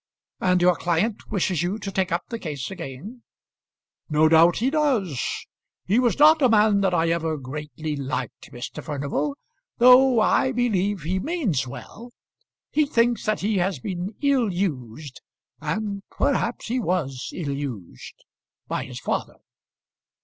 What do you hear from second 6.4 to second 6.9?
a man